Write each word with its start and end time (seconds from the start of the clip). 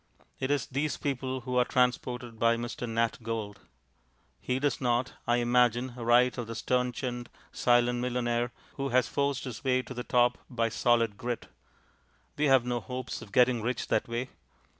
It 0.39 0.49
is 0.49 0.65
these 0.65 0.97
people 0.97 1.41
who 1.41 1.57
are 1.57 1.63
transported 1.63 2.39
by 2.39 2.57
Mr. 2.57 2.89
Nat 2.89 3.19
Gould. 3.21 3.59
He 4.39 4.57
does 4.57 4.81
not 4.81 5.13
(I 5.27 5.35
imagine) 5.35 5.93
write 5.95 6.39
of 6.39 6.47
the 6.47 6.55
stern 6.55 6.91
chinned, 6.91 7.29
silent 7.51 7.99
millionaire 7.99 8.51
who 8.77 8.89
has 8.89 9.07
forced 9.07 9.43
his 9.43 9.63
way 9.63 9.83
to 9.83 9.93
the 9.93 10.03
top 10.03 10.39
by 10.49 10.69
solid 10.69 11.17
grit; 11.17 11.49
we 12.35 12.45
have 12.45 12.65
no 12.65 12.79
hopes 12.79 13.21
of 13.21 13.31
getting 13.31 13.61
rich 13.61 13.89
that 13.89 14.07
way. 14.07 14.31